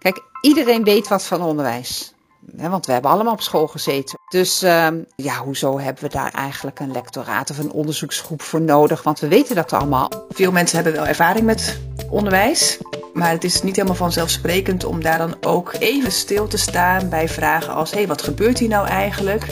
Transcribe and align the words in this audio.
Kijk, 0.00 0.20
iedereen 0.40 0.84
weet 0.84 1.08
wat 1.08 1.24
van 1.24 1.42
onderwijs. 1.42 2.14
want 2.56 2.86
we 2.86 2.92
hebben 2.92 3.10
allemaal 3.10 3.32
op 3.32 3.40
school 3.40 3.66
gezeten. 3.66 4.18
Dus 4.28 4.62
uh, 4.62 4.86
ja, 5.16 5.36
hoezo 5.36 5.78
hebben 5.78 6.02
we 6.02 6.08
daar 6.08 6.32
eigenlijk 6.32 6.80
een 6.80 6.92
lectoraat 6.92 7.50
of 7.50 7.58
een 7.58 7.72
onderzoeksgroep 7.72 8.42
voor 8.42 8.60
nodig? 8.60 9.02
Want 9.02 9.20
we 9.20 9.28
weten 9.28 9.54
dat 9.54 9.72
allemaal. 9.72 10.10
Veel 10.28 10.52
mensen 10.52 10.76
hebben 10.76 10.94
wel 10.94 11.06
ervaring 11.06 11.44
met 11.44 11.80
onderwijs. 12.10 12.78
Maar 13.12 13.30
het 13.30 13.44
is 13.44 13.62
niet 13.62 13.76
helemaal 13.76 13.96
vanzelfsprekend 13.96 14.84
om 14.84 15.02
daar 15.02 15.18
dan 15.18 15.34
ook 15.40 15.74
even 15.78 16.12
stil 16.12 16.46
te 16.46 16.58
staan 16.58 17.08
bij 17.08 17.28
vragen 17.28 17.74
als: 17.74 17.90
hé, 17.90 17.96
hey, 17.96 18.06
wat 18.06 18.22
gebeurt 18.22 18.58
hier 18.58 18.68
nou 18.68 18.86
eigenlijk? 18.86 19.46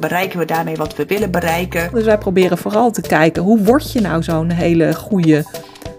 bereiken 0.00 0.38
we 0.38 0.44
daarmee 0.44 0.76
wat 0.76 0.96
we 0.96 1.06
willen 1.06 1.30
bereiken? 1.30 1.90
Dus 1.92 2.04
wij 2.04 2.18
proberen 2.18 2.58
vooral 2.58 2.90
te 2.90 3.00
kijken 3.00 3.42
hoe 3.42 3.62
word 3.62 3.92
je 3.92 4.00
nou 4.00 4.22
zo'n 4.22 4.50
hele 4.50 4.94
goede 4.94 5.44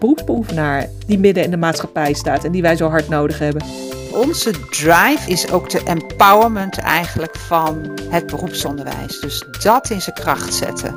beroepsbeoefenaar 0.02 0.90
die 1.06 1.20
midden 1.20 1.44
in 1.44 1.52
de 1.52 1.58
maatschappij 1.58 2.14
staat 2.14 2.44
en 2.44 2.52
die 2.52 2.62
wij 2.62 2.76
zo 2.76 2.90
hard 2.90 3.10
nodig 3.10 3.40
hebben. 3.40 3.64
Onze 4.12 4.52
drive 4.70 5.30
is 5.30 5.52
ook 5.52 5.70
de 5.70 5.84
empowerment 5.84 6.78
eigenlijk 6.78 7.36
van 7.38 8.00
het 8.10 8.26
beroepsonderwijs. 8.26 9.20
Dus 9.20 9.46
dat 9.62 9.90
in 9.90 10.02
zijn 10.02 10.16
kracht 10.16 10.54
zetten. 10.54 10.94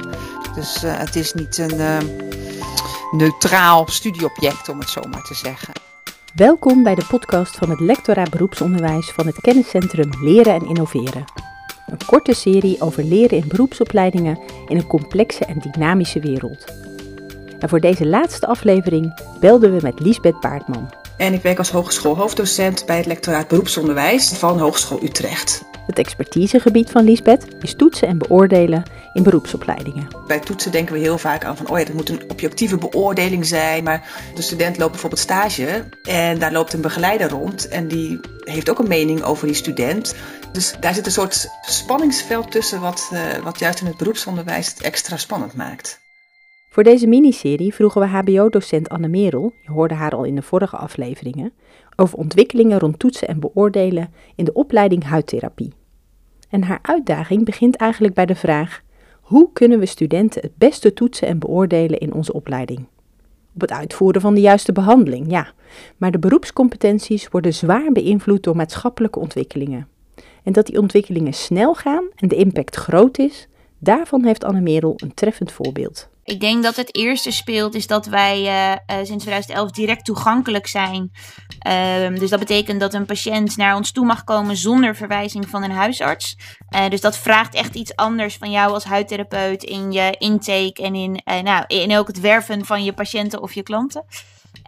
Dus 0.55 0.85
uh, 0.85 0.99
het 0.99 1.17
is 1.17 1.35
niet 1.35 1.59
een 1.59 1.75
uh, 1.75 1.99
neutraal 3.13 3.89
studieobject 3.89 4.69
om 4.69 4.79
het 4.79 4.89
zo 4.89 5.01
maar 5.11 5.23
te 5.23 5.35
zeggen. 5.35 5.75
Welkom 6.35 6.83
bij 6.83 6.95
de 6.95 7.05
podcast 7.09 7.57
van 7.57 7.71
het 7.71 7.81
Lectoraat 7.81 8.31
Beroepsonderwijs 8.31 9.11
van 9.11 9.27
het 9.27 9.41
kenniscentrum 9.41 10.11
Leren 10.21 10.55
en 10.55 10.67
Innoveren. 10.67 11.25
Een 11.87 12.07
korte 12.07 12.33
serie 12.33 12.81
over 12.81 13.05
leren 13.05 13.39
in 13.39 13.49
beroepsopleidingen 13.49 14.39
in 14.69 14.77
een 14.77 14.87
complexe 14.87 15.45
en 15.45 15.59
dynamische 15.59 16.21
wereld. 16.21 16.84
En 17.59 17.69
voor 17.69 17.81
deze 17.81 18.07
laatste 18.07 18.47
aflevering 18.47 19.21
belden 19.41 19.77
we 19.77 19.83
met 19.83 20.01
Liesbeth 20.01 20.41
Baartman. 20.41 20.95
En 21.17 21.33
ik 21.33 21.43
werk 21.43 21.59
als 21.59 21.71
hogeschoolhoofddocent 21.71 22.87
bij 22.87 22.97
het 22.97 23.07
lectoraat 23.07 23.49
beroepsonderwijs 23.49 24.29
van 24.29 24.59
Hogeschool 24.59 25.03
Utrecht. 25.03 25.65
Het 25.87 25.99
expertisegebied 25.99 26.91
van 26.91 27.05
Liesbeth 27.05 27.47
is 27.61 27.75
toetsen 27.75 28.09
en 28.09 28.19
beoordelen 28.19 28.83
in 29.13 29.23
beroepsopleidingen. 29.23 30.09
Bij 30.27 30.41
toetsen 30.41 30.73
denken 30.73 30.95
we 30.95 31.01
heel 31.01 31.19
vaak 31.19 31.45
aan 31.45 31.57
van, 31.57 31.69
oh 31.71 31.79
ja, 31.79 31.85
dat 31.85 31.95
moet 31.95 32.09
een 32.09 32.31
objectieve 32.31 32.77
beoordeling 32.79 33.47
zijn. 33.47 33.85
Maar 33.85 34.09
de 34.35 34.43
student 34.43 34.79
loopt 34.79 34.91
bijvoorbeeld 34.91 35.21
stage 35.21 35.85
en 36.03 36.39
daar 36.39 36.53
loopt 36.53 36.73
een 36.73 36.81
begeleider 36.81 37.31
rond 37.31 37.69
en 37.69 37.89
die 37.89 38.21
heeft 38.45 38.71
ook 38.71 38.79
een 38.79 38.89
mening 38.89 39.23
over 39.23 39.47
die 39.47 39.57
student. 39.57 40.15
Dus 40.53 40.75
daar 40.81 40.95
zit 40.95 41.07
een 41.07 41.13
soort 41.13 41.49
spanningsveld 41.67 42.51
tussen 42.51 42.81
wat, 42.81 43.11
uh, 43.13 43.21
wat 43.43 43.59
juist 43.59 43.81
in 43.81 43.87
het 43.87 43.97
beroepsonderwijs 43.97 44.69
het 44.69 44.81
extra 44.81 45.17
spannend 45.17 45.55
maakt. 45.55 46.03
Voor 46.75 46.83
deze 46.83 47.07
miniserie 47.07 47.75
vroegen 47.75 48.01
we 48.01 48.07
HBO-docent 48.07 48.89
Anne 48.89 49.09
Merel, 49.09 49.53
je 49.63 49.71
hoorde 49.71 49.95
haar 49.95 50.15
al 50.15 50.25
in 50.25 50.35
de 50.35 50.43
vorige 50.43 50.77
afleveringen, 50.77 51.53
over 51.97 52.19
ontwikkelingen 52.19 52.79
rond 52.79 52.99
toetsen 52.99 53.29
en 53.29 53.41
beoordelen 53.41 54.13
in 54.35 54.45
de 54.45 54.53
opleiding 54.53 55.05
huidtherapie. 55.05 55.73
En 56.49 56.63
haar 56.63 56.79
uitdaging 56.83 57.45
begint 57.45 57.77
eigenlijk 57.77 58.15
bij 58.15 58.27
de 58.27 58.35
vraag: 58.35 58.83
hoe 59.21 59.51
kunnen 59.53 59.79
we 59.79 59.87
studenten 59.87 60.43
het 60.43 60.57
beste 60.57 60.93
toetsen 60.93 61.29
en 61.29 61.39
beoordelen 61.39 61.99
in 61.99 62.13
onze 62.13 62.33
opleiding? 62.33 62.87
Op 63.55 63.61
het 63.61 63.73
uitvoeren 63.73 64.21
van 64.21 64.35
de 64.35 64.41
juiste 64.41 64.73
behandeling, 64.73 65.31
ja, 65.31 65.53
maar 65.97 66.11
de 66.11 66.19
beroepscompetenties 66.19 67.29
worden 67.29 67.55
zwaar 67.55 67.93
beïnvloed 67.93 68.43
door 68.43 68.57
maatschappelijke 68.57 69.19
ontwikkelingen. 69.19 69.89
En 70.43 70.53
dat 70.53 70.67
die 70.67 70.79
ontwikkelingen 70.79 71.35
snel 71.35 71.75
gaan 71.75 72.05
en 72.17 72.29
de 72.29 72.37
impact 72.37 72.77
groot 72.77 73.19
is, 73.19 73.49
daarvan 73.79 74.25
heeft 74.25 74.45
Anne 74.45 74.61
Merel 74.61 74.95
een 74.97 75.15
treffend 75.15 75.53
voorbeeld. 75.53 76.13
Ik 76.25 76.41
denk 76.41 76.63
dat 76.63 76.77
het 76.77 76.97
eerste 76.97 77.31
speelt 77.31 77.75
is 77.75 77.87
dat 77.87 78.07
wij 78.07 78.41
uh, 78.41 78.71
uh, 78.71 79.05
sinds 79.05 79.25
2011 79.25 79.71
direct 79.71 80.05
toegankelijk 80.05 80.67
zijn. 80.67 81.11
Uh, 81.69 82.19
dus 82.19 82.31
dat 82.31 82.39
betekent 82.39 82.81
dat 82.81 82.95
een 82.95 83.07
patiënt 83.07 83.57
naar 83.57 83.77
ons 83.77 83.93
toe 83.93 84.07
mag 84.07 84.25
komen 84.25 84.57
zonder 84.57 84.97
verwijzing 84.97 85.49
van 85.49 85.63
een 85.63 85.71
huisarts. 85.71 86.37
Uh, 86.75 86.89
dus 86.89 87.01
dat 87.01 87.17
vraagt 87.17 87.55
echt 87.55 87.75
iets 87.75 87.97
anders 87.97 88.37
van 88.37 88.51
jou 88.51 88.73
als 88.73 88.85
huidtherapeut 88.85 89.63
in 89.63 89.93
je 89.93 90.15
intake 90.19 90.83
en 90.83 90.95
in, 90.95 91.21
nou, 91.25 91.65
in 91.67 91.97
ook 91.97 92.07
het 92.07 92.21
werven 92.21 92.65
van 92.65 92.85
je 92.85 92.93
patiënten 92.93 93.43
of 93.43 93.53
je 93.53 93.63
klanten. 93.63 94.05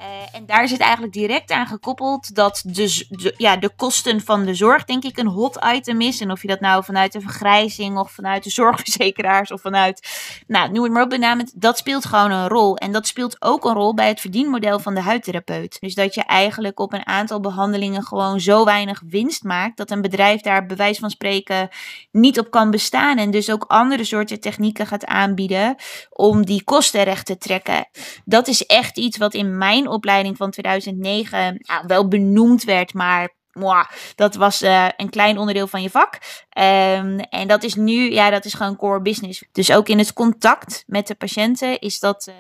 Uh, 0.00 0.04
en 0.32 0.46
daar 0.46 0.68
zit 0.68 0.80
eigenlijk 0.80 1.12
direct 1.12 1.50
aan 1.50 1.66
gekoppeld 1.66 2.34
dat 2.34 2.62
de, 2.66 3.06
de, 3.08 3.34
ja, 3.36 3.56
de 3.56 3.70
kosten 3.76 4.20
van 4.20 4.44
de 4.44 4.54
zorg, 4.54 4.84
denk 4.84 5.04
ik, 5.04 5.18
een 5.18 5.26
hot 5.26 5.58
item 5.74 6.00
is. 6.00 6.20
En 6.20 6.30
of 6.30 6.42
je 6.42 6.48
dat 6.48 6.60
nou 6.60 6.84
vanuit 6.84 7.12
de 7.12 7.20
vergrijzing 7.20 7.98
of 7.98 8.10
vanuit 8.10 8.44
de 8.44 8.50
zorgverzekeraars 8.60 9.52
of 9.52 9.60
vanuit, 9.60 10.08
nou, 10.46 10.72
noem 10.72 10.82
het 10.82 10.92
maar 10.92 11.02
op, 11.02 11.10
benamend, 11.10 11.60
dat 11.60 11.78
speelt 11.78 12.04
gewoon 12.04 12.30
een 12.30 12.48
rol. 12.48 12.76
En 12.76 12.92
dat 12.92 13.06
speelt 13.06 13.36
ook 13.42 13.64
een 13.64 13.74
rol 13.74 13.94
bij 13.94 14.08
het 14.08 14.20
verdienmodel 14.20 14.78
van 14.78 14.94
de 14.94 15.00
huidtherapeut. 15.00 15.76
Dus 15.80 15.94
dat 15.94 16.14
je 16.14 16.22
eigenlijk 16.22 16.80
op 16.80 16.92
een 16.92 17.06
aantal 17.06 17.40
behandelingen 17.40 18.02
gewoon 18.02 18.40
zo 18.40 18.64
weinig 18.64 19.02
winst 19.06 19.42
maakt, 19.42 19.76
dat 19.76 19.90
een 19.90 20.02
bedrijf 20.02 20.40
daar 20.40 20.66
bewijs 20.66 20.98
van 20.98 21.10
spreken 21.10 21.68
niet 22.10 22.38
op 22.38 22.50
kan 22.50 22.70
bestaan. 22.70 23.18
En 23.18 23.30
dus 23.30 23.50
ook 23.50 23.64
andere 23.68 24.04
soorten 24.04 24.40
technieken 24.40 24.86
gaat 24.86 25.06
aanbieden 25.06 25.74
om 26.10 26.44
die 26.44 26.64
kosten 26.64 27.02
recht 27.02 27.26
te 27.26 27.38
trekken. 27.38 27.88
Dat 28.24 28.48
is 28.48 28.66
echt 28.66 28.98
iets 28.98 29.16
wat 29.16 29.34
in 29.34 29.58
mijn 29.58 29.84
opleiding 29.88 30.36
van 30.36 30.50
2009 30.50 31.58
nou, 31.58 31.84
wel 31.86 32.08
benoemd 32.08 32.64
werd, 32.64 32.94
maar 32.94 33.34
dat 34.14 34.34
was 34.34 34.62
uh, 34.62 34.88
een 34.96 35.10
klein 35.10 35.38
onderdeel 35.38 35.66
van 35.66 35.82
je 35.82 35.90
vak. 35.90 36.14
Um, 36.58 37.18
en 37.18 37.48
dat 37.48 37.62
is 37.62 37.74
nu, 37.74 38.12
ja, 38.12 38.30
dat 38.30 38.44
is 38.44 38.54
gewoon 38.54 38.76
core 38.76 39.00
business. 39.00 39.44
Dus 39.52 39.72
ook 39.72 39.88
in 39.88 39.98
het 39.98 40.12
contact 40.12 40.84
met 40.86 41.06
de 41.06 41.14
patiënten 41.14 41.78
is 41.78 42.00
dat, 42.00 42.26
uh, 42.28 42.34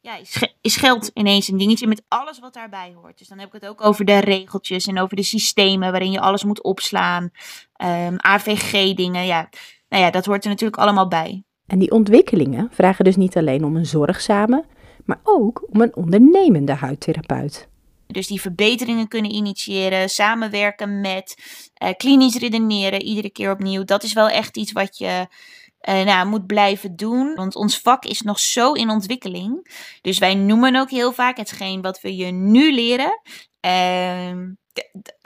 ja, 0.00 0.18
is, 0.60 0.76
geld 0.76 1.10
ineens 1.14 1.48
een 1.48 1.58
dingetje 1.58 1.86
met 1.86 2.02
alles 2.08 2.38
wat 2.38 2.54
daarbij 2.54 2.94
hoort. 3.00 3.18
Dus 3.18 3.28
dan 3.28 3.38
heb 3.38 3.46
ik 3.46 3.60
het 3.60 3.70
ook 3.70 3.84
over 3.84 4.04
de 4.04 4.18
regeltjes 4.18 4.86
en 4.86 5.00
over 5.00 5.16
de 5.16 5.22
systemen 5.22 5.90
waarin 5.90 6.10
je 6.10 6.20
alles 6.20 6.44
moet 6.44 6.62
opslaan. 6.62 7.30
Ehm, 7.76 8.14
AVG-dingen, 8.16 9.26
ja. 9.26 9.48
Nou 9.88 10.02
ja, 10.02 10.10
dat 10.10 10.26
hoort 10.26 10.44
er 10.44 10.50
natuurlijk 10.50 10.80
allemaal 10.80 11.08
bij. 11.08 11.42
En 11.66 11.78
die 11.78 11.90
ontwikkelingen 11.90 12.68
vragen 12.72 13.04
dus 13.04 13.16
niet 13.16 13.36
alleen 13.36 13.64
om 13.64 13.76
een 13.76 13.86
zorgzame, 13.86 14.64
maar 15.08 15.20
ook 15.22 15.66
om 15.70 15.80
een 15.80 15.96
ondernemende 15.96 16.72
huidtherapeut. 16.72 17.68
Dus 18.06 18.26
die 18.26 18.40
verbeteringen 18.40 19.08
kunnen 19.08 19.30
initiëren, 19.30 20.08
samenwerken 20.08 21.00
met, 21.00 21.36
uh, 21.82 21.90
klinisch 21.96 22.36
redeneren, 22.38 23.02
iedere 23.02 23.30
keer 23.30 23.50
opnieuw. 23.50 23.84
Dat 23.84 24.02
is 24.02 24.12
wel 24.12 24.28
echt 24.28 24.56
iets 24.56 24.72
wat 24.72 24.98
je 24.98 25.26
uh, 25.88 26.04
nou, 26.04 26.28
moet 26.28 26.46
blijven 26.46 26.96
doen. 26.96 27.34
Want 27.34 27.56
ons 27.56 27.78
vak 27.78 28.04
is 28.04 28.20
nog 28.22 28.38
zo 28.38 28.72
in 28.72 28.90
ontwikkeling. 28.90 29.70
Dus 30.00 30.18
wij 30.18 30.34
noemen 30.34 30.76
ook 30.76 30.90
heel 30.90 31.12
vaak 31.12 31.36
hetgeen 31.36 31.82
wat 31.82 32.00
we 32.00 32.16
je 32.16 32.30
nu 32.32 32.72
leren. 32.74 33.20
Uh, 33.66 34.32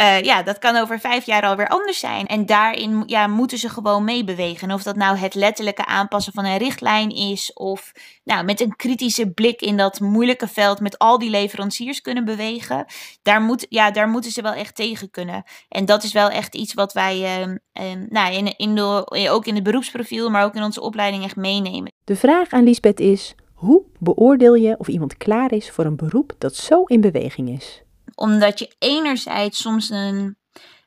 uh, 0.00 0.20
ja, 0.20 0.42
dat 0.42 0.58
kan 0.58 0.76
over 0.76 1.00
vijf 1.00 1.26
jaar 1.26 1.42
alweer 1.42 1.68
anders 1.68 1.98
zijn. 1.98 2.26
En 2.26 2.46
daarin 2.46 3.02
ja, 3.06 3.26
moeten 3.26 3.58
ze 3.58 3.68
gewoon 3.68 4.04
meebewegen. 4.04 4.70
of 4.70 4.82
dat 4.82 4.96
nou 4.96 5.16
het 5.16 5.34
letterlijke 5.34 5.86
aanpassen 5.86 6.32
van 6.32 6.44
een 6.44 6.56
richtlijn 6.56 7.10
is, 7.10 7.52
of 7.52 7.92
nou, 8.24 8.44
met 8.44 8.60
een 8.60 8.76
kritische 8.76 9.30
blik 9.30 9.60
in 9.60 9.76
dat 9.76 10.00
moeilijke 10.00 10.48
veld 10.48 10.80
met 10.80 10.98
al 10.98 11.18
die 11.18 11.30
leveranciers 11.30 12.00
kunnen 12.00 12.24
bewegen. 12.24 12.86
Daar, 13.22 13.40
moet, 13.40 13.66
ja, 13.68 13.90
daar 13.90 14.08
moeten 14.08 14.30
ze 14.30 14.42
wel 14.42 14.52
echt 14.52 14.74
tegen 14.74 15.10
kunnen. 15.10 15.44
En 15.68 15.84
dat 15.84 16.02
is 16.02 16.12
wel 16.12 16.28
echt 16.28 16.54
iets 16.54 16.74
wat 16.74 16.92
wij 16.92 17.16
uh, 17.16 17.48
uh, 17.48 18.06
nou, 18.08 18.34
in, 18.34 18.56
in 18.56 18.74
de, 18.74 19.28
ook 19.30 19.46
in 19.46 19.54
het 19.54 19.64
beroepsprofiel, 19.64 20.30
maar 20.30 20.44
ook 20.44 20.54
in 20.54 20.62
onze 20.62 20.80
opleiding 20.80 21.24
echt 21.24 21.36
meenemen. 21.36 21.92
De 22.04 22.16
vraag 22.16 22.50
aan 22.50 22.64
Lisbeth 22.64 23.00
is: 23.00 23.34
hoe 23.54 23.82
beoordeel 23.98 24.54
je 24.54 24.78
of 24.78 24.88
iemand 24.88 25.16
klaar 25.16 25.52
is 25.52 25.70
voor 25.70 25.84
een 25.84 25.96
beroep 25.96 26.32
dat 26.38 26.56
zo 26.56 26.82
in 26.82 27.00
beweging 27.00 27.48
is? 27.48 27.81
Omdat 28.14 28.58
je 28.58 28.74
enerzijds 28.78 29.60
soms 29.60 29.90
een 29.90 30.36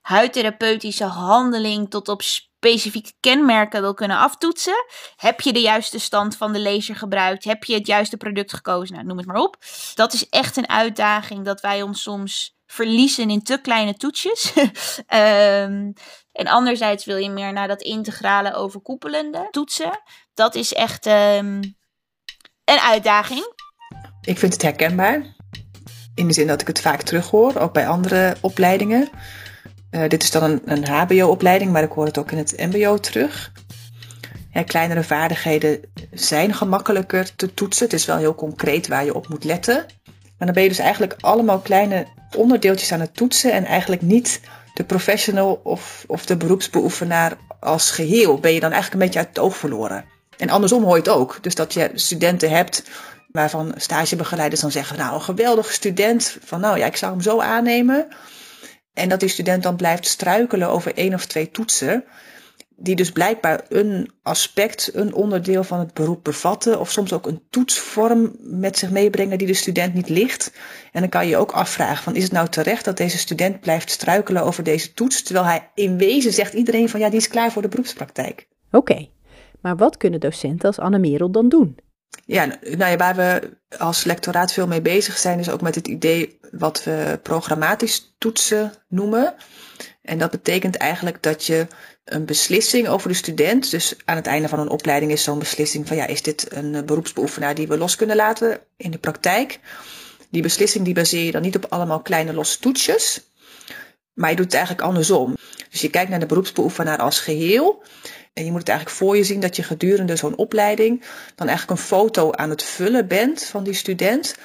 huidtherapeutische 0.02 1.04
handeling 1.04 1.90
tot 1.90 2.08
op 2.08 2.22
specifieke 2.22 3.14
kenmerken 3.20 3.82
wil 3.82 3.94
kunnen 3.94 4.18
aftoetsen. 4.18 4.86
Heb 5.16 5.42
je 5.42 5.54
de 5.54 5.62
juiste 5.62 6.00
stand 6.00 6.38
van 6.38 6.54
de 6.54 6.62
laser 6.62 6.96
gebruikt? 6.96 7.44
Heb 7.44 7.64
je 7.64 7.74
het 7.74 7.88
juiste 7.88 8.18
product 8.18 8.54
gekozen? 8.54 8.96
Nou, 8.96 9.08
noem 9.08 9.18
het 9.18 9.26
maar 9.26 9.42
op. 9.42 9.58
Dat 9.94 10.14
is 10.14 10.30
echt 10.30 10.58
een 10.58 10.70
uitdaging 10.70 11.46
dat 11.46 11.62
wij 11.62 11.82
ons 11.82 12.02
soms 12.02 12.56
verliezen 12.66 13.30
in 13.30 13.44
te 13.44 13.62
kleine 13.62 13.94
toetsjes. 13.94 14.54
um, 14.56 14.66
en 16.42 16.48
anderzijds 16.48 17.06
wil 17.06 17.18
je 17.18 17.30
meer 17.30 17.54
naar 17.54 17.68
dat 17.68 17.82
integrale 17.82 18.54
overkoepelende 18.54 19.48
toetsen. 19.52 20.02
Dat 20.34 20.56
is 20.56 20.74
echt 20.74 21.06
um, 21.06 21.76
een 22.64 22.80
uitdaging. 22.80 23.54
Ik 24.22 24.38
vind 24.38 24.54
het 24.54 24.62
herkenbaar. 24.62 25.36
In 26.16 26.28
de 26.28 26.34
zin 26.34 26.48
dat 26.48 26.62
ik 26.62 26.68
het 26.68 26.82
vaak 26.82 27.02
terughoor, 27.02 27.56
ook 27.60 27.74
bij 27.74 27.88
andere 27.88 28.36
opleidingen. 28.42 29.10
Uh, 29.92 30.10
dit 30.10 30.24
is 30.24 30.32
dan 30.32 30.44
een, 30.44 30.62
een 30.66 30.88
HBO-opleiding, 30.88 31.72
maar 31.72 31.84
ik 31.84 31.92
hoor 31.92 32.06
het 32.06 32.18
ook 32.18 32.32
in 32.32 32.38
het 32.38 32.56
MBO 32.58 32.98
terug. 32.98 33.52
Kleinere 34.66 35.04
vaardigheden 35.04 35.80
zijn 36.12 36.54
gemakkelijker 36.54 37.36
te 37.36 37.54
toetsen. 37.54 37.86
Het 37.86 37.94
is 37.94 38.06
wel 38.06 38.18
heel 38.18 38.36
concreet 38.36 38.88
waar 38.88 39.06
je 39.06 39.16
op 39.16 39.28
moet 39.28 39.44
letten. 39.44 39.86
Maar 40.38 40.48
dan 40.48 40.54
ben 40.54 40.64
je 40.64 40.70
dus 40.70 40.80
eigenlijk 40.80 41.16
allemaal 41.20 41.60
kleine 41.60 42.06
onderdeeltjes 42.36 42.92
aan 42.92 43.00
het 43.00 43.16
toetsen 43.16 43.52
en 43.52 43.66
eigenlijk 43.66 44.02
niet 44.02 44.42
de 44.74 44.84
professional 44.84 45.60
of, 45.64 46.04
of 46.08 46.26
de 46.26 46.38
beroepsbeoefenaar 46.38 47.38
als 47.60 47.92
geheel. 47.92 48.40
Ben 48.40 48.54
je 48.54 48.60
dan 48.60 48.72
eigenlijk 48.72 49.02
een 49.02 49.08
beetje 49.08 49.26
uit 49.26 49.36
het 49.36 49.46
oog 49.46 49.58
verloren. 49.58 50.06
En 50.38 50.50
andersom 50.50 50.84
hoor 50.84 50.96
je 50.96 51.02
het 51.02 51.10
ook. 51.10 51.38
Dus 51.42 51.56
dat 51.56 51.74
je 51.74 51.92
studenten 51.94 52.50
hebt 52.50 52.84
waarvan 53.36 53.74
stagebegeleiders 53.78 54.62
dan 54.62 54.72
zeggen, 54.72 54.98
nou 54.98 55.14
een 55.14 55.22
geweldige 55.22 55.74
student, 55.74 56.38
van 56.44 56.60
nou 56.60 56.78
ja, 56.78 56.86
ik 56.86 56.96
zou 56.96 57.12
hem 57.12 57.22
zo 57.22 57.40
aannemen. 57.40 58.08
En 58.94 59.10
dat 59.10 59.20
die 59.20 59.30
student 59.30 59.64
dan 59.64 59.76
blijft 59.76 60.08
struikelen 60.08 60.70
over 60.70 60.96
één 60.96 61.14
of 61.14 61.26
twee 61.26 61.52
toetsen 61.52 62.04
die 62.78 62.96
dus 62.96 63.12
blijkbaar 63.12 63.66
een 63.70 64.12
aspect, 64.22 64.90
een 64.94 65.14
onderdeel 65.14 65.64
van 65.64 65.80
het 65.80 65.94
beroep 65.94 66.24
bevatten, 66.24 66.80
of 66.80 66.92
soms 66.92 67.14
ook 67.14 67.28
een 67.28 67.42
toetsvorm 67.50 68.36
met 68.40 68.78
zich 68.78 68.92
meebrengen 68.92 69.38
die 69.38 69.48
de 69.48 69.54
student 69.54 69.94
niet 69.94 70.10
ligt. 70.10 70.52
En 70.92 71.02
dan 71.02 71.10
kan 71.10 71.24
je 71.24 71.30
je 71.30 71.38
ook 71.38 71.52
afvragen: 71.52 72.04
van, 72.04 72.16
is 72.16 72.24
het 72.24 72.32
nou 72.32 72.48
terecht 72.48 72.86
dat 72.86 72.98
deze 72.98 73.18
student 73.18 73.60
blijft 73.60 73.92
struikelen 73.92 74.44
over 74.44 74.64
deze 74.64 74.94
toets, 74.94 75.24
terwijl 75.24 75.46
hij 75.46 75.70
in 75.74 75.98
wezen 75.98 76.34
zegt 76.34 76.54
iedereen 76.54 76.90
van 76.90 77.00
ja, 77.00 77.10
die 77.10 77.20
is 77.20 77.28
klaar 77.28 77.52
voor 77.52 77.62
de 77.62 77.68
beroepspraktijk. 77.68 78.48
Oké, 78.72 79.08
maar 79.62 79.76
wat 79.76 79.98
kunnen 79.98 80.20
docenten 80.20 80.68
als 80.68 80.80
Anne 80.80 81.00
Merel 81.00 81.32
dan 81.32 81.50
doen? 81.50 81.78
Ja, 82.26 82.46
nou 82.62 82.92
ja, 82.92 82.98
waar 82.98 83.16
we 83.16 83.50
als 83.78 84.04
lectoraat 84.04 84.54
veel 84.54 84.68
mee 84.68 84.82
bezig 84.82 85.18
zijn, 85.18 85.40
is 85.40 85.50
ook 85.50 85.62
met 85.62 85.76
het 85.76 85.88
idee 85.88 86.40
wat 86.52 86.84
we 86.84 87.20
programmatisch 87.24 88.16
toetsen 88.18 88.74
noemen. 88.88 89.36
En 90.02 90.18
dat 90.18 90.32
betekent 90.32 90.76
eigenlijk 90.76 91.24
dat 91.24 91.46
je 91.46 91.68
een 92.06 92.26
beslissing 92.26 92.88
over 92.88 93.10
de 93.10 93.16
student, 93.16 93.72
dus 93.72 93.96
aan 94.06 94.16
het 94.16 94.28
einde 94.28 94.48
van 94.48 94.60
een 94.60 94.70
opleiding 94.70 95.12
is 95.12 95.24
zo'n 95.24 95.40
beslissing 95.40 95.88
van 95.88 95.98
ja, 95.98 96.06
is 96.06 96.22
dit 96.22 96.48
een 96.52 96.76
eh, 96.76 96.84
beroepsbeoefenaar 96.84 97.56
die 97.56 97.68
we 97.68 97.78
los 97.78 97.96
kunnen 97.96 98.16
laten 98.16 98.60
in 98.78 98.92
de 98.92 98.98
praktijk? 98.98 99.60
Die 100.30 100.42
beslissing 100.42 100.86
die 100.86 100.94
baseer 100.94 101.26
je 101.26 101.32
dan 101.32 101.42
niet 101.42 101.56
op 101.56 101.66
allemaal 101.70 102.02
kleine 102.02 102.34
losse 102.34 102.60
toetsjes, 102.60 103.22
maar 104.14 104.30
je 104.30 104.36
doet 104.36 104.46
het 104.46 104.54
eigenlijk 104.54 104.86
andersom. 104.88 105.36
Dus 105.70 105.82
je 105.82 105.90
kijkt 105.90 106.10
naar 106.10 106.20
de 106.20 106.26
beroepsbeoefenaar 106.26 106.98
als 106.98 107.20
geheel. 107.20 107.84
En 108.36 108.46
je 108.46 108.52
moet 108.52 108.60
het 108.60 108.70
eigenlijk 108.70 108.98
voor 108.98 109.18
je 109.18 109.24
zien 109.24 109.40
dat 109.40 109.56
je 109.56 109.64
gedurende 109.64 110.16
zo'n 110.16 110.38
opleiding 110.38 111.04
dan 111.36 111.48
eigenlijk 111.48 111.80
een 111.80 111.86
foto 111.86 112.32
aan 112.32 112.50
het 112.50 112.64
vullen 112.64 113.08
bent 113.08 113.44
van 113.44 113.64
die 113.64 113.74
student. 113.74 114.36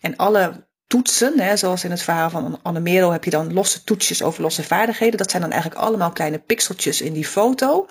En 0.00 0.16
alle 0.16 0.66
toetsen, 0.86 1.40
hè, 1.40 1.56
zoals 1.56 1.84
in 1.84 1.90
het 1.90 2.02
verhaal 2.02 2.30
van 2.30 2.58
Anne 2.62 2.80
Merel 2.80 3.10
heb 3.10 3.24
je 3.24 3.30
dan 3.30 3.52
losse 3.52 3.84
toetsjes 3.84 4.22
over 4.22 4.42
losse 4.42 4.62
vaardigheden. 4.62 5.18
Dat 5.18 5.30
zijn 5.30 5.42
dan 5.42 5.50
eigenlijk 5.50 5.82
allemaal 5.82 6.10
kleine 6.10 6.38
pixeltjes 6.38 7.00
in 7.00 7.12
die 7.12 7.26
foto. 7.26 7.86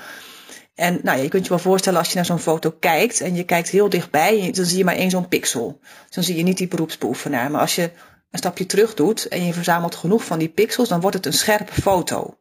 En 0.76 1.00
nou 1.04 1.18
ja, 1.18 1.24
je 1.24 1.30
kunt 1.30 1.44
je 1.44 1.50
wel 1.50 1.60
voorstellen 1.60 2.00
als 2.00 2.10
je 2.10 2.16
naar 2.16 2.26
zo'n 2.26 2.40
foto 2.40 2.72
kijkt 2.80 3.22
en 3.22 3.36
je 3.36 3.44
kijkt 3.44 3.70
heel 3.70 3.90
dichtbij, 3.90 4.52
dan 4.52 4.66
zie 4.66 4.78
je 4.78 4.84
maar 4.84 4.96
één 4.96 5.10
zo'n 5.10 5.28
pixel. 5.28 5.80
Dus 5.82 6.16
dan 6.16 6.24
zie 6.24 6.36
je 6.36 6.44
niet 6.44 6.58
die 6.58 6.68
beroepsbeoefenaar. 6.68 7.52
Maar 7.52 7.62
als 7.62 7.76
je 7.76 7.92
een 8.32 8.40
stapje 8.40 8.66
terug 8.66 8.94
doet 8.94 9.28
en 9.28 9.46
je 9.46 9.54
verzamelt 9.54 9.96
genoeg 9.96 10.24
van 10.24 10.40
die 10.40 10.50
pixels, 10.50 10.90
dan 10.90 11.02
wordt 11.02 11.16
het 11.16 11.26
een 11.26 11.34
scherpe 11.34 11.82
foto. 11.82 12.38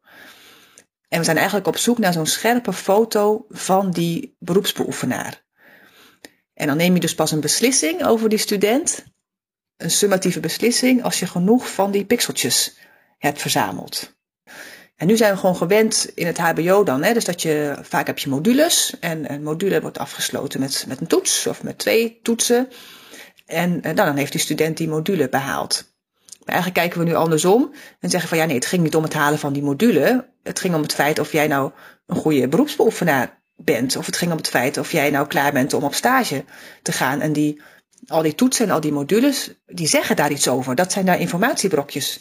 En 1.13 1.19
we 1.19 1.25
zijn 1.25 1.37
eigenlijk 1.37 1.67
op 1.67 1.77
zoek 1.77 1.99
naar 1.99 2.13
zo'n 2.13 2.27
scherpe 2.27 2.73
foto 2.73 3.47
van 3.49 3.91
die 3.91 4.37
beroepsbeoefenaar. 4.39 5.45
En 6.55 6.67
dan 6.67 6.77
neem 6.77 6.95
je 6.95 7.01
dus 7.01 7.15
pas 7.15 7.31
een 7.31 7.41
beslissing 7.41 8.05
over 8.05 8.29
die 8.29 8.39
student 8.39 9.05
een 9.77 9.91
summatieve 9.91 10.41
beslissing 10.41 11.03
als 11.03 11.19
je 11.19 11.27
genoeg 11.27 11.73
van 11.73 11.91
die 11.91 12.05
pixeltjes 12.05 12.77
hebt 13.19 13.41
verzameld. 13.41 14.17
En 14.97 15.07
nu 15.07 15.17
zijn 15.17 15.33
we 15.33 15.39
gewoon 15.39 15.57
gewend 15.57 16.11
in 16.15 16.27
het 16.27 16.39
HBO 16.39 16.85
dan, 16.85 17.03
hè, 17.03 17.13
dus 17.13 17.25
dat 17.25 17.43
je 17.43 17.79
vaak 17.83 18.07
heb 18.07 18.19
je 18.19 18.29
modules 18.29 18.97
en 19.01 19.33
een 19.33 19.43
module 19.43 19.81
wordt 19.81 19.99
afgesloten 19.99 20.61
met, 20.61 20.85
met 20.89 21.01
een 21.01 21.07
toets 21.07 21.47
of 21.47 21.63
met 21.63 21.79
twee 21.79 22.21
toetsen. 22.23 22.69
En, 23.47 23.83
en 23.83 23.95
nou, 23.95 24.09
dan 24.09 24.17
heeft 24.17 24.33
die 24.33 24.41
student 24.41 24.77
die 24.77 24.89
module 24.89 25.29
behaald. 25.29 25.92
Eigenlijk 26.45 26.79
kijken 26.79 26.99
we 26.99 27.07
nu 27.07 27.15
andersom 27.15 27.73
en 28.01 28.11
zeggen 28.11 28.29
van 28.29 28.39
ja 28.39 28.45
nee, 28.45 28.55
het 28.55 28.67
ging 28.67 28.83
niet 28.83 28.97
om 28.97 29.03
het 29.03 29.15
halen 29.15 29.39
van 29.39 29.53
die 29.53 29.63
module. 29.63 30.31
Het 30.43 30.61
ging 30.61 30.75
om 30.75 30.83
het 30.83 30.95
feit 30.95 31.19
of 31.19 31.33
jij 31.33 31.47
nou 31.47 31.71
een 32.07 32.17
goede 32.17 32.49
beroepsbeoefenaar 32.49 33.43
bent. 33.57 33.97
Of 33.97 34.07
het 34.07 34.17
ging 34.17 34.31
om 34.31 34.37
het 34.37 34.49
feit 34.49 34.79
of 34.79 34.93
jij 34.93 35.11
nou 35.11 35.27
klaar 35.27 35.53
bent 35.53 35.73
om 35.73 35.85
op 35.85 35.95
stage 35.95 36.45
te 36.83 36.93
gaan 36.93 37.21
en 37.21 37.33
die 37.33 37.61
al 38.07 38.23
die 38.23 38.35
toetsen 38.35 38.67
en 38.67 38.71
al 38.71 38.81
die 38.81 38.93
modules, 38.93 39.51
die 39.67 39.87
zeggen 39.87 40.17
daar 40.17 40.31
iets 40.31 40.49
over. 40.49 40.75
Dat 40.75 40.93
zijn 40.93 41.07
daar 41.07 41.21
informatiebrokjes 41.21 42.21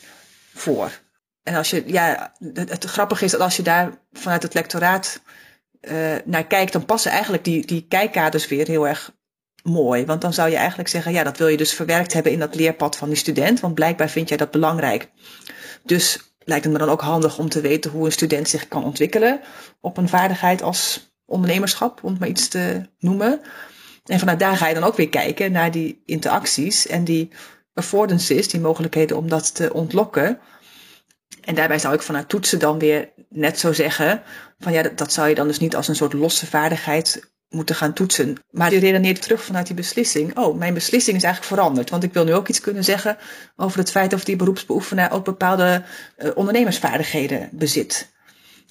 voor. 0.53 0.99
En 1.43 1.55
als 1.55 1.69
je, 1.69 1.83
ja, 1.85 2.33
het, 2.53 2.85
grappige 2.85 3.25
is 3.25 3.31
dat 3.31 3.41
als 3.41 3.55
je 3.55 3.63
daar 3.63 3.91
vanuit 4.11 4.43
het 4.43 4.53
lectoraat 4.53 5.21
uh, 5.81 6.15
naar 6.25 6.45
kijkt, 6.45 6.73
dan 6.73 6.85
passen 6.85 7.11
eigenlijk 7.11 7.43
die, 7.43 7.65
die 7.65 7.85
kijkkaders 7.87 8.47
weer 8.47 8.67
heel 8.67 8.87
erg 8.87 9.11
mooi. 9.63 10.05
Want 10.05 10.21
dan 10.21 10.33
zou 10.33 10.49
je 10.49 10.55
eigenlijk 10.55 10.89
zeggen, 10.89 11.11
ja, 11.11 11.23
dat 11.23 11.37
wil 11.37 11.47
je 11.47 11.57
dus 11.57 11.73
verwerkt 11.73 12.13
hebben 12.13 12.31
in 12.31 12.39
dat 12.39 12.55
leerpad 12.55 12.97
van 12.97 13.07
die 13.07 13.17
student, 13.17 13.59
want 13.59 13.75
blijkbaar 13.75 14.09
vind 14.09 14.27
jij 14.29 14.37
dat 14.37 14.51
belangrijk. 14.51 15.09
Dus 15.83 16.33
lijkt 16.39 16.63
het 16.63 16.73
me 16.73 16.79
dan 16.79 16.89
ook 16.89 17.01
handig 17.01 17.37
om 17.37 17.49
te 17.49 17.61
weten 17.61 17.91
hoe 17.91 18.05
een 18.05 18.11
student 18.11 18.49
zich 18.49 18.67
kan 18.67 18.83
ontwikkelen 18.83 19.41
op 19.81 19.97
een 19.97 20.09
vaardigheid 20.09 20.61
als 20.61 21.11
ondernemerschap, 21.25 22.03
om 22.03 22.09
het 22.09 22.19
maar 22.19 22.29
iets 22.29 22.47
te 22.47 22.89
noemen. 22.99 23.41
En 24.05 24.19
vanuit 24.19 24.39
daar 24.39 24.57
ga 24.57 24.67
je 24.67 24.73
dan 24.73 24.83
ook 24.83 24.95
weer 24.95 25.09
kijken 25.09 25.51
naar 25.51 25.71
die 25.71 26.01
interacties 26.05 26.87
en 26.87 27.03
die 27.03 27.29
affordances, 27.73 28.47
die 28.47 28.59
mogelijkheden 28.59 29.17
om 29.17 29.29
dat 29.29 29.55
te 29.55 29.73
ontlokken. 29.73 30.39
En 31.41 31.55
daarbij 31.55 31.79
zou 31.79 31.93
ik 31.93 32.01
vanuit 32.01 32.29
toetsen 32.29 32.59
dan 32.59 32.79
weer 32.79 33.09
net 33.29 33.59
zo 33.59 33.73
zeggen: 33.73 34.23
van 34.59 34.71
ja, 34.73 34.81
dat, 34.81 34.97
dat 34.97 35.13
zou 35.13 35.29
je 35.29 35.35
dan 35.35 35.47
dus 35.47 35.59
niet 35.59 35.75
als 35.75 35.87
een 35.87 35.95
soort 35.95 36.13
losse 36.13 36.45
vaardigheid 36.45 37.31
moeten 37.51 37.75
gaan 37.75 37.93
toetsen. 37.93 38.37
Maar 38.51 38.73
je 38.73 38.79
redeneert 38.79 39.21
terug 39.21 39.43
vanuit 39.43 39.67
die 39.67 39.75
beslissing. 39.75 40.37
Oh, 40.37 40.57
mijn 40.57 40.73
beslissing 40.73 41.17
is 41.17 41.23
eigenlijk 41.23 41.53
veranderd. 41.53 41.89
Want 41.89 42.03
ik 42.03 42.13
wil 42.13 42.23
nu 42.23 42.33
ook 42.33 42.47
iets 42.47 42.61
kunnen 42.61 42.83
zeggen 42.83 43.17
over 43.55 43.79
het 43.79 43.91
feit 43.91 44.13
of 44.13 44.23
die 44.23 44.35
beroepsbeoefenaar 44.35 45.11
ook 45.11 45.25
bepaalde 45.25 45.83
uh, 46.17 46.29
ondernemersvaardigheden 46.35 47.49
bezit. 47.51 48.11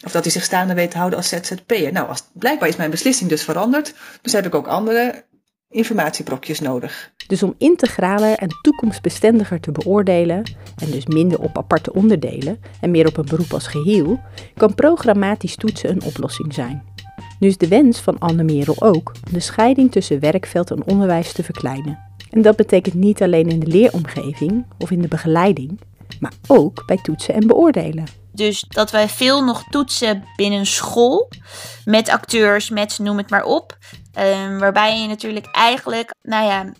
Of 0.04 0.12
dat 0.12 0.22
hij 0.22 0.32
zich 0.32 0.44
staande 0.44 0.74
weet 0.74 0.90
te 0.90 0.96
houden 0.96 1.18
als 1.18 1.28
ZZP'er. 1.28 1.92
Nou, 1.92 2.08
als, 2.08 2.22
blijkbaar 2.32 2.68
is 2.68 2.76
mijn 2.76 2.90
beslissing 2.90 3.30
dus 3.30 3.42
veranderd. 3.42 3.94
Dus 4.22 4.32
heb 4.32 4.46
ik 4.46 4.54
ook 4.54 4.66
andere 4.66 5.24
informatiebrokjes 5.70 6.60
nodig. 6.60 7.12
Dus 7.26 7.42
om 7.42 7.54
integraler 7.58 8.36
en 8.36 8.48
toekomstbestendiger 8.62 9.60
te 9.60 9.72
beoordelen, 9.72 10.42
en 10.76 10.90
dus 10.90 11.06
minder 11.06 11.40
op 11.40 11.58
aparte 11.58 11.92
onderdelen 11.92 12.60
en 12.80 12.90
meer 12.90 13.06
op 13.06 13.16
een 13.16 13.26
beroep 13.26 13.52
als 13.52 13.66
geheel, 13.66 14.20
kan 14.56 14.74
programmatisch 14.74 15.56
toetsen 15.56 15.90
een 15.90 16.02
oplossing 16.02 16.54
zijn. 16.54 16.89
Nu 17.40 17.48
is 17.48 17.56
de 17.56 17.68
wens 17.68 17.98
van 17.98 18.18
Anne 18.18 18.42
Merel 18.42 18.76
ook 18.78 19.12
de 19.30 19.40
scheiding 19.40 19.92
tussen 19.92 20.20
werkveld 20.20 20.70
en 20.70 20.86
onderwijs 20.86 21.32
te 21.32 21.42
verkleinen. 21.42 21.98
En 22.30 22.42
dat 22.42 22.56
betekent 22.56 22.94
niet 22.94 23.22
alleen 23.22 23.48
in 23.48 23.60
de 23.60 23.66
leeromgeving 23.66 24.66
of 24.78 24.90
in 24.90 25.02
de 25.02 25.08
begeleiding, 25.08 25.80
maar 26.20 26.32
ook 26.46 26.86
bij 26.86 26.98
toetsen 27.02 27.34
en 27.34 27.46
beoordelen. 27.46 28.04
Dus 28.32 28.64
dat 28.68 28.90
wij 28.90 29.08
veel 29.08 29.44
nog 29.44 29.64
toetsen 29.70 30.24
binnen 30.36 30.66
school. 30.66 31.28
Met 31.84 32.08
acteurs, 32.08 32.70
met 32.70 32.98
noem 32.98 33.16
het 33.16 33.30
maar 33.30 33.44
op. 33.44 33.78
Um, 34.18 34.58
waarbij 34.58 35.00
je 35.00 35.08
natuurlijk 35.08 35.46
eigenlijk, 35.46 36.14
nou 36.22 36.46
ja, 36.46 36.72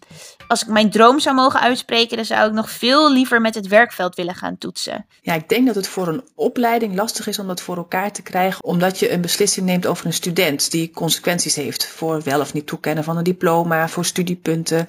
als 0.51 0.63
ik 0.63 0.69
mijn 0.69 0.91
droom 0.91 1.21
zou 1.21 1.35
mogen 1.35 1.61
uitspreken, 1.61 2.17
dan 2.17 2.25
zou 2.25 2.49
ik 2.49 2.53
nog 2.55 2.71
veel 2.71 3.13
liever 3.13 3.41
met 3.41 3.55
het 3.55 3.67
werkveld 3.67 4.15
willen 4.15 4.35
gaan 4.35 4.59
toetsen. 4.59 5.07
Ja, 5.21 5.35
ik 5.35 5.49
denk 5.49 5.67
dat 5.67 5.75
het 5.75 5.89
voor 5.89 6.09
een 6.09 6.25
opleiding 6.35 6.95
lastig 6.95 7.27
is 7.27 7.39
om 7.39 7.47
dat 7.47 7.61
voor 7.61 7.77
elkaar 7.77 8.13
te 8.13 8.23
krijgen, 8.23 8.65
omdat 8.65 8.99
je 8.99 9.13
een 9.13 9.21
beslissing 9.21 9.67
neemt 9.67 9.87
over 9.87 10.07
een 10.07 10.13
student 10.13 10.71
die 10.71 10.91
consequenties 10.91 11.55
heeft 11.55 11.87
voor 11.87 12.23
wel 12.23 12.41
of 12.41 12.53
niet 12.53 12.67
toekennen 12.67 13.05
van 13.05 13.17
een 13.17 13.25
diploma, 13.25 13.89
voor 13.89 14.05
studiepunten. 14.05 14.89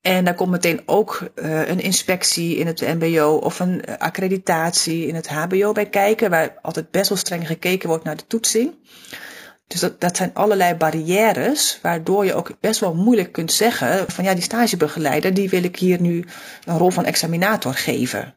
En 0.00 0.24
daar 0.24 0.34
komt 0.34 0.50
meteen 0.50 0.82
ook 0.86 1.28
uh, 1.34 1.68
een 1.68 1.80
inspectie 1.80 2.56
in 2.56 2.66
het 2.66 2.80
MBO 2.80 3.40
of 3.42 3.60
een 3.60 3.98
accreditatie 3.98 5.06
in 5.06 5.14
het 5.14 5.28
HBO 5.28 5.72
bij 5.72 5.88
kijken, 5.88 6.30
waar 6.30 6.58
altijd 6.62 6.90
best 6.90 7.08
wel 7.08 7.18
streng 7.18 7.46
gekeken 7.46 7.88
wordt 7.88 8.04
naar 8.04 8.16
de 8.16 8.26
toetsing. 8.26 8.74
Dus 9.68 9.80
dat, 9.80 10.00
dat 10.00 10.16
zijn 10.16 10.34
allerlei 10.34 10.74
barrières, 10.74 11.78
waardoor 11.82 12.24
je 12.24 12.34
ook 12.34 12.60
best 12.60 12.80
wel 12.80 12.94
moeilijk 12.94 13.32
kunt 13.32 13.52
zeggen 13.52 14.10
van 14.10 14.24
ja, 14.24 14.34
die 14.34 14.42
stagebegeleider, 14.42 15.34
die 15.34 15.48
wil 15.48 15.62
ik 15.62 15.76
hier 15.76 16.00
nu 16.00 16.24
een 16.64 16.78
rol 16.78 16.90
van 16.90 17.04
examinator 17.04 17.74
geven. 17.74 18.34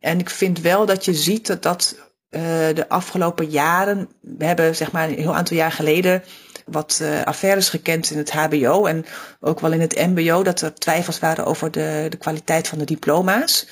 En 0.00 0.18
ik 0.18 0.30
vind 0.30 0.60
wel 0.60 0.86
dat 0.86 1.04
je 1.04 1.14
ziet 1.14 1.46
dat 1.46 1.62
dat 1.62 1.96
uh, 2.30 2.40
de 2.74 2.88
afgelopen 2.88 3.46
jaren, 3.46 4.08
we 4.20 4.44
hebben 4.44 4.76
zeg 4.76 4.92
maar 4.92 5.08
een 5.08 5.18
heel 5.18 5.36
aantal 5.36 5.56
jaar 5.56 5.72
geleden 5.72 6.22
wat 6.66 6.98
uh, 7.02 7.22
affaires 7.22 7.68
gekend 7.68 8.10
in 8.10 8.18
het 8.18 8.32
HBO 8.32 8.86
en 8.86 9.04
ook 9.40 9.60
wel 9.60 9.72
in 9.72 9.80
het 9.80 10.06
MBO, 10.06 10.42
dat 10.42 10.60
er 10.60 10.74
twijfels 10.74 11.18
waren 11.18 11.44
over 11.44 11.70
de, 11.70 12.06
de 12.08 12.16
kwaliteit 12.16 12.68
van 12.68 12.78
de 12.78 12.84
diploma's. 12.84 13.66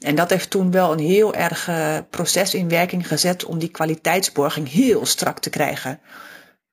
En 0.00 0.14
dat 0.14 0.30
heeft 0.30 0.50
toen 0.50 0.70
wel 0.70 0.92
een 0.92 0.98
heel 0.98 1.34
erg 1.34 1.68
uh, 1.68 1.98
proces 2.10 2.54
in 2.54 2.68
werking 2.68 3.08
gezet 3.08 3.44
om 3.44 3.58
die 3.58 3.68
kwaliteitsborging 3.68 4.70
heel 4.70 5.06
strak 5.06 5.38
te 5.38 5.50
krijgen. 5.50 6.00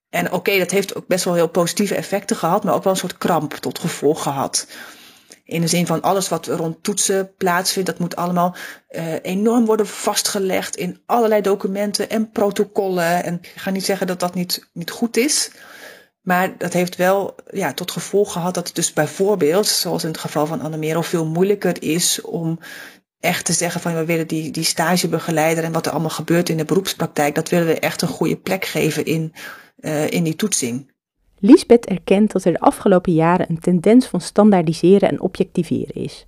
En 0.10 0.32
oké, 0.32 0.58
dat 0.58 0.72
heeft 0.72 0.96
ook 0.96 1.08
best 1.08 1.24
wel 1.24 1.34
heel 1.34 1.50
positieve 1.50 1.96
effecten 1.96 2.36
gehad, 2.36 2.64
maar 2.64 2.74
ook 2.74 2.84
wel 2.84 2.94
een 2.94 3.00
soort 3.00 3.18
kramp 3.18 3.54
tot 3.54 3.80
gevolg 3.80 4.24
gehad. 4.24 4.68
In 5.44 5.62
de 5.62 5.68
zin 5.68 5.86
van 5.86 6.02
alles 6.02 6.30
wat 6.30 6.48
rond 6.48 6.84
toetsen 6.84 7.36
plaatsvindt, 7.38 7.90
dat 7.90 8.00
moet 8.00 8.16
allemaal 8.16 8.56
uh, 8.90 9.14
enorm 9.22 9.66
worden 9.66 9.88
vastgelegd 9.88 10.76
in 10.76 11.02
allerlei 11.06 11.42
documenten 11.42 12.10
en 12.10 12.32
protocollen. 12.32 13.24
En 13.24 13.38
ik 13.42 13.54
ga 13.56 13.70
niet 13.70 13.86
zeggen 13.86 14.08
dat 14.08 14.20
dat 14.20 14.34
niet, 14.34 14.70
niet 14.74 14.92
goed 14.92 15.18
is. 15.18 15.52
Maar 16.22 16.58
dat 16.58 16.74
heeft 16.74 16.96
wel 16.96 17.36
ja, 17.52 17.74
tot 17.74 17.92
gevolg 17.92 18.32
gehad 18.32 18.54
dat 18.54 18.68
het 18.68 18.76
dus 18.76 18.94
bijvoorbeeld, 18.94 19.68
zoals 19.68 20.04
in 20.04 20.10
het 20.10 20.20
geval 20.20 20.46
van 20.46 20.62
Annemero, 20.62 21.02
veel 21.02 21.26
moeilijker 21.26 21.84
is 21.84 22.22
om 22.22 22.60
echt 23.20 23.46
te 23.46 23.54
zeggen 23.54 23.82
van 23.82 23.96
we 23.96 24.06
willen 24.06 24.28
die, 24.28 24.52
die 24.52 24.64
stagebegeleider 24.64 25.64
en 25.64 25.72
wat 25.72 25.86
er 25.86 25.92
allemaal 25.92 26.10
gebeurt 26.10 26.50
in 26.50 26.58
de 26.58 26.66
beroepspraktijk, 26.66 27.36
dat 27.36 27.50
willen 27.50 27.68
we 27.68 27.80
echt 27.80 28.02
een 28.02 28.08
goede 28.08 28.38
plek 28.38 28.66
geven 28.66 29.06
in, 29.06 29.34
uh, 29.80 30.10
in 30.10 30.24
die 30.24 30.36
toetsing. 30.36 30.92
Lisbeth 31.40 31.86
erkent 31.86 32.32
dat 32.32 32.44
er 32.44 32.52
de 32.52 32.60
afgelopen 32.60 33.14
jaren 33.14 33.50
een 33.50 33.60
tendens 33.60 34.06
van 34.06 34.22
standaardiseren 34.22 35.10
en 35.10 35.22
objectiveren 35.22 35.96
is. 35.96 36.26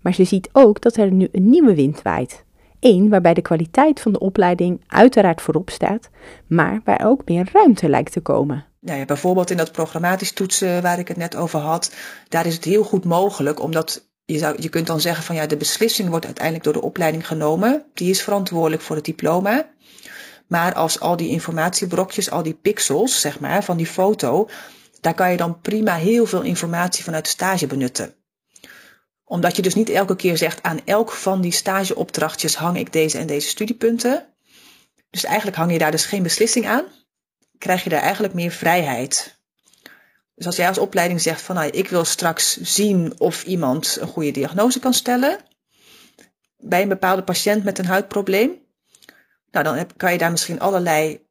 Maar 0.00 0.14
ze 0.14 0.24
ziet 0.24 0.48
ook 0.52 0.80
dat 0.80 0.96
er 0.96 1.12
nu 1.12 1.28
een 1.32 1.50
nieuwe 1.50 1.74
wind 1.74 2.02
waait. 2.02 2.44
Eén 2.80 3.08
waarbij 3.08 3.34
de 3.34 3.42
kwaliteit 3.42 4.00
van 4.00 4.12
de 4.12 4.18
opleiding 4.18 4.84
uiteraard 4.86 5.42
voorop 5.42 5.70
staat, 5.70 6.10
maar 6.46 6.80
waar 6.84 7.06
ook 7.06 7.28
meer 7.28 7.50
ruimte 7.52 7.88
lijkt 7.88 8.12
te 8.12 8.20
komen. 8.20 8.64
Nou 8.80 8.98
ja, 8.98 9.04
bijvoorbeeld 9.04 9.50
in 9.50 9.56
dat 9.56 9.72
programmatisch 9.72 10.32
toetsen 10.32 10.82
waar 10.82 10.98
ik 10.98 11.08
het 11.08 11.16
net 11.16 11.36
over 11.36 11.60
had, 11.60 11.94
daar 12.28 12.46
is 12.46 12.54
het 12.54 12.64
heel 12.64 12.82
goed 12.82 13.04
mogelijk, 13.04 13.62
omdat 13.62 14.09
je, 14.32 14.38
zou, 14.38 14.56
je 14.58 14.68
kunt 14.68 14.86
dan 14.86 15.00
zeggen 15.00 15.24
van 15.24 15.34
ja, 15.34 15.46
de 15.46 15.56
beslissing 15.56 16.08
wordt 16.08 16.24
uiteindelijk 16.24 16.64
door 16.64 16.72
de 16.72 16.82
opleiding 16.82 17.26
genomen. 17.26 17.84
Die 17.94 18.10
is 18.10 18.22
verantwoordelijk 18.22 18.82
voor 18.82 18.96
het 18.96 19.04
diploma. 19.04 19.70
Maar 20.46 20.74
als 20.74 21.00
al 21.00 21.16
die 21.16 21.28
informatiebrokjes, 21.28 22.30
al 22.30 22.42
die 22.42 22.54
pixels, 22.54 23.20
zeg 23.20 23.40
maar, 23.40 23.64
van 23.64 23.76
die 23.76 23.86
foto, 23.86 24.48
daar 25.00 25.14
kan 25.14 25.30
je 25.30 25.36
dan 25.36 25.60
prima 25.60 25.96
heel 25.96 26.26
veel 26.26 26.42
informatie 26.42 27.04
vanuit 27.04 27.24
de 27.24 27.30
stage 27.30 27.66
benutten. 27.66 28.14
Omdat 29.24 29.56
je 29.56 29.62
dus 29.62 29.74
niet 29.74 29.88
elke 29.88 30.16
keer 30.16 30.36
zegt 30.36 30.62
aan 30.62 30.80
elk 30.84 31.12
van 31.12 31.40
die 31.40 31.52
stageopdrachtjes 31.52 32.54
hang 32.54 32.78
ik 32.78 32.92
deze 32.92 33.18
en 33.18 33.26
deze 33.26 33.48
studiepunten. 33.48 34.26
Dus 35.10 35.24
eigenlijk 35.24 35.56
hang 35.56 35.72
je 35.72 35.78
daar 35.78 35.90
dus 35.90 36.06
geen 36.06 36.22
beslissing 36.22 36.66
aan. 36.66 36.84
Krijg 37.58 37.84
je 37.84 37.90
daar 37.90 38.02
eigenlijk 38.02 38.34
meer 38.34 38.50
vrijheid. 38.50 39.39
Dus 40.40 40.48
als 40.48 40.58
jij 40.58 40.68
als 40.68 40.78
opleiding 40.78 41.20
zegt 41.20 41.40
van 41.42 41.54
nou, 41.54 41.70
ik 41.70 41.88
wil 41.88 42.04
straks 42.04 42.60
zien 42.60 43.14
of 43.18 43.44
iemand 43.44 43.98
een 44.00 44.06
goede 44.06 44.30
diagnose 44.30 44.78
kan 44.78 44.94
stellen 44.94 45.38
bij 46.56 46.82
een 46.82 46.88
bepaalde 46.88 47.22
patiënt 47.22 47.64
met 47.64 47.78
een 47.78 47.86
huidprobleem, 47.86 48.50
nou 49.50 49.64
dan 49.64 49.76
heb, 49.76 49.92
kan 49.96 50.12
je 50.12 50.18
daar 50.18 50.30
misschien 50.30 50.60
allerlei 50.60 51.26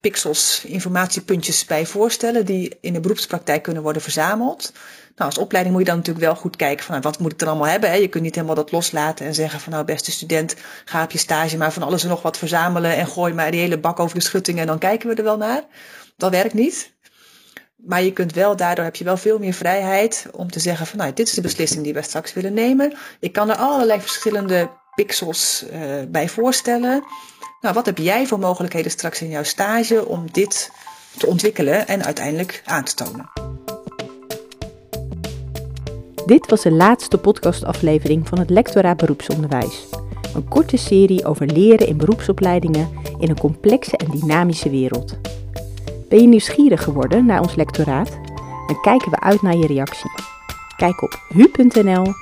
pixels, 0.00 0.64
informatiepuntjes 0.64 1.64
bij 1.64 1.86
voorstellen 1.86 2.46
die 2.46 2.76
in 2.80 2.92
de 2.92 3.00
beroepspraktijk 3.00 3.62
kunnen 3.62 3.82
worden 3.82 4.02
verzameld. 4.02 4.72
Nou, 5.14 5.30
als 5.30 5.38
opleiding 5.38 5.74
moet 5.74 5.84
je 5.84 5.90
dan 5.90 5.98
natuurlijk 5.98 6.26
wel 6.26 6.36
goed 6.36 6.56
kijken 6.56 6.84
van 6.84 6.94
nou, 6.94 7.06
wat 7.06 7.18
moet 7.18 7.32
ik 7.32 7.40
er 7.40 7.48
allemaal 7.48 7.68
hebben. 7.68 7.90
Hè? 7.90 7.96
Je 7.96 8.08
kunt 8.08 8.24
niet 8.24 8.34
helemaal 8.34 8.56
dat 8.56 8.72
loslaten 8.72 9.26
en 9.26 9.34
zeggen 9.34 9.60
van 9.60 9.72
nou 9.72 9.84
beste 9.84 10.10
student, 10.10 10.54
ga 10.84 11.02
op 11.02 11.10
je 11.10 11.18
stage 11.18 11.56
maar 11.56 11.72
van 11.72 11.82
alles 11.82 12.02
en 12.02 12.08
nog 12.08 12.22
wat 12.22 12.38
verzamelen 12.38 12.96
en 12.96 13.06
gooi 13.06 13.34
maar 13.34 13.50
die 13.50 13.60
hele 13.60 13.78
bak 13.78 14.00
over 14.00 14.18
de 14.18 14.24
schutting 14.24 14.58
en 14.58 14.66
dan 14.66 14.78
kijken 14.78 15.08
we 15.08 15.14
er 15.14 15.24
wel 15.24 15.36
naar. 15.36 15.64
Dat 16.16 16.30
werkt 16.30 16.54
niet. 16.54 16.93
Maar 17.86 18.02
je 18.02 18.12
kunt 18.12 18.32
wel, 18.32 18.56
daardoor 18.56 18.84
heb 18.84 18.96
je 18.96 19.04
wel 19.04 19.16
veel 19.16 19.38
meer 19.38 19.52
vrijheid 19.52 20.26
om 20.32 20.50
te 20.50 20.60
zeggen 20.60 20.86
van 20.86 20.98
nou, 20.98 21.12
dit 21.12 21.28
is 21.28 21.34
de 21.34 21.40
beslissing 21.40 21.84
die 21.84 21.94
we 21.94 22.02
straks 22.02 22.32
willen 22.32 22.54
nemen. 22.54 22.92
Ik 23.20 23.32
kan 23.32 23.50
er 23.50 23.56
allerlei 23.56 24.00
verschillende 24.00 24.70
pixels 24.94 25.64
uh, 25.72 25.80
bij 26.08 26.28
voorstellen. 26.28 27.04
Nou, 27.60 27.74
wat 27.74 27.86
heb 27.86 27.98
jij 27.98 28.26
voor 28.26 28.38
mogelijkheden 28.38 28.90
straks 28.90 29.22
in 29.22 29.28
jouw 29.28 29.42
stage 29.42 30.06
om 30.06 30.26
dit 30.32 30.70
te 31.18 31.26
ontwikkelen 31.26 31.86
en 31.86 32.04
uiteindelijk 32.04 32.62
aan 32.64 32.84
te 32.84 32.94
tonen? 32.94 33.30
Dit 36.26 36.50
was 36.50 36.62
de 36.62 36.72
laatste 36.72 37.18
podcastaflevering 37.18 38.28
van 38.28 38.38
het 38.38 38.50
Lectoraat 38.50 38.96
Beroepsonderwijs. 38.96 39.86
Een 40.34 40.48
korte 40.48 40.76
serie 40.76 41.24
over 41.24 41.46
leren 41.46 41.86
in 41.86 41.96
beroepsopleidingen 41.96 42.88
in 43.18 43.30
een 43.30 43.38
complexe 43.38 43.96
en 43.96 44.10
dynamische 44.10 44.70
wereld. 44.70 45.16
Ben 46.14 46.22
je 46.22 46.28
nieuwsgierig 46.28 46.84
geworden 46.84 47.26
naar 47.26 47.40
ons 47.40 47.54
lectoraat? 47.54 48.18
Dan 48.66 48.80
kijken 48.80 49.10
we 49.10 49.20
uit 49.20 49.42
naar 49.42 49.56
je 49.56 49.66
reactie. 49.66 50.10
Kijk 50.76 51.02
op 51.02 51.24
hu.nl 51.28 52.12